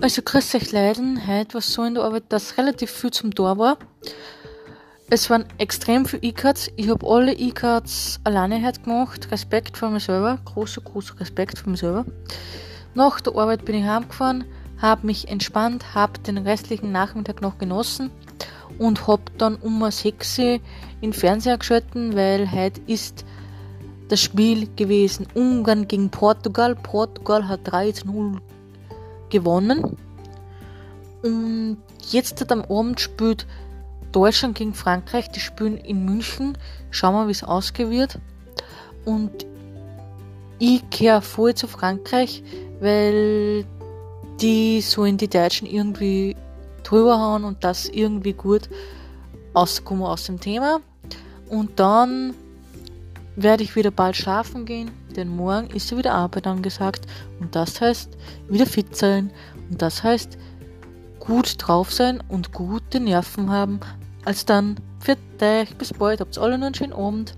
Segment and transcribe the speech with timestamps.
[0.00, 3.58] Also grüß euch Leiden, heute war so in der Arbeit, dass relativ viel zum Tor
[3.58, 3.78] war.
[5.10, 6.70] Es waren extrem viele E-Cards.
[6.76, 9.28] Ich habe alle E-Cards alleine heute gemacht.
[9.32, 10.38] Respekt vor mir selber.
[10.44, 12.04] Großer, großer Respekt vor mir selber.
[12.94, 14.44] Nach der Arbeit bin ich heimgefahren,
[14.80, 18.12] habe mich entspannt, habe den restlichen Nachmittag noch genossen
[18.78, 20.60] und habe dann um 6 Uhr
[21.00, 23.24] in Fernseher geschalten, weil heute ist
[24.06, 25.26] das Spiel gewesen.
[25.34, 26.76] Ungarn gegen Portugal.
[26.76, 28.40] Portugal hat 3 zu 0
[29.30, 29.96] gewonnen.
[31.22, 31.78] Und
[32.10, 33.46] jetzt am Abend spielt
[34.12, 35.30] Deutschland gegen Frankreich.
[35.30, 36.56] Die spielen in München.
[36.90, 38.18] Schauen wir, wie es ausgehen wird.
[39.04, 39.46] Und
[40.58, 42.42] ich kehre voll zu Frankreich,
[42.80, 43.64] weil
[44.40, 46.36] die so in die Deutschen irgendwie
[46.82, 48.68] drüber hauen und das irgendwie gut
[49.54, 50.80] auskommen aus dem Thema.
[51.48, 52.34] Und dann
[53.42, 57.06] werde ich wieder bald schlafen gehen, denn morgen ist ja wieder Arbeit angesagt
[57.40, 58.16] und das heißt
[58.48, 59.30] wieder fit sein
[59.70, 60.36] und das heißt
[61.20, 63.80] gut drauf sein und gute Nerven haben.
[64.24, 67.34] Als dann, für dich, bis bald, habt alle noch einen schönen Abend.